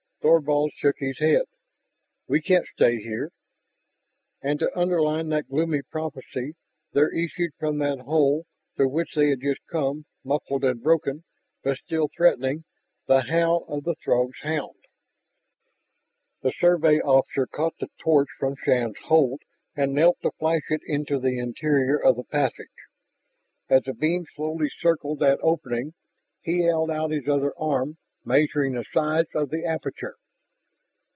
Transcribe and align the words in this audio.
Thorvald 0.23 0.71
shook 0.77 0.97
his 0.99 1.17
head. 1.17 1.45
"We 2.27 2.41
can't 2.43 2.67
stay 2.67 2.97
here." 2.97 3.31
And, 4.43 4.59
to 4.59 4.69
underline 4.77 5.29
that 5.29 5.49
gloomy 5.49 5.81
prophesy, 5.81 6.53
there 6.93 7.11
issued 7.11 7.53
from 7.57 7.79
that 7.79 8.01
hole 8.01 8.45
through 8.75 8.89
which 8.89 9.15
they 9.15 9.29
had 9.29 9.41
just 9.41 9.65
come, 9.65 10.05
muffled 10.23 10.63
and 10.63 10.79
broken, 10.83 11.23
but 11.63 11.77
still 11.79 12.07
threatening, 12.15 12.65
the 13.07 13.21
howl 13.23 13.65
of 13.67 13.83
the 13.83 13.95
Throgs' 13.95 14.43
hound. 14.43 14.77
The 16.43 16.51
Survey 16.51 16.99
officer 16.99 17.47
caught 17.47 17.77
the 17.79 17.89
torch 17.97 18.27
from 18.37 18.53
Shann's 18.63 18.99
hold 19.05 19.41
and 19.75 19.91
knelt 19.95 20.19
to 20.21 20.29
flash 20.37 20.69
it 20.69 20.81
into 20.85 21.17
the 21.19 21.39
interior 21.39 21.97
of 21.97 22.15
the 22.15 22.25
passage. 22.25 22.67
As 23.69 23.81
the 23.85 23.95
beam 23.95 24.27
slowly 24.35 24.69
circled 24.69 25.17
that 25.21 25.39
opening, 25.41 25.95
he 26.43 26.59
held 26.65 26.91
out 26.91 27.09
his 27.09 27.27
other 27.27 27.53
arm, 27.57 27.97
measuring 28.23 28.73
the 28.73 28.85
size 28.93 29.25
of 29.33 29.49
the 29.49 29.65
aperture. 29.65 30.15